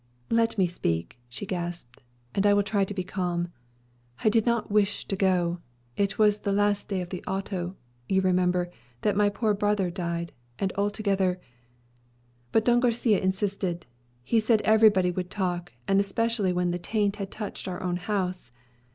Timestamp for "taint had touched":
16.79-17.67